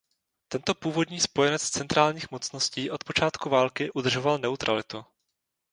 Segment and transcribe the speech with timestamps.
[0.47, 5.05] Tento původní spojenec centrálních mocností od počátku války udržoval neutralitu.